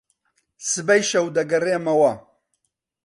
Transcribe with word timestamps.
سبەی 0.71 1.01
شەو 1.09 1.25
دەگەڕێمەوە. 1.37 2.13